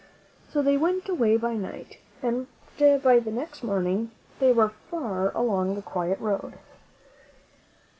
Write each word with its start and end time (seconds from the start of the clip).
So 0.51 0.63
they 0.63 0.77
went 0.77 1.07
away 1.07 1.37
by 1.37 1.53
night, 1.53 1.99
and 2.23 2.47
by 2.79 3.19
the 3.19 3.29
next 3.29 3.61
morning 3.61 4.09
they 4.39 4.51
were 4.51 4.73
far 4.89 5.29
along 5.37 5.75
the 5.75 5.83
quiet 5.83 6.19
road. 6.19 6.57